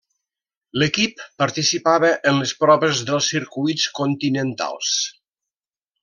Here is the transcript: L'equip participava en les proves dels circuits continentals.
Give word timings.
L'equip 0.83 1.19
participava 1.41 2.09
en 2.31 2.39
les 2.43 2.53
proves 2.63 3.03
dels 3.09 3.27
circuits 3.33 3.85
continentals. 4.03 4.95